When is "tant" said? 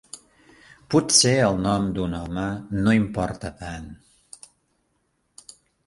3.63-3.89